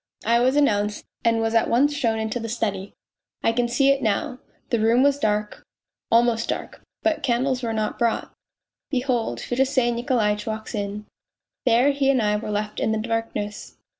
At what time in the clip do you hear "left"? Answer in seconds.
12.49-12.79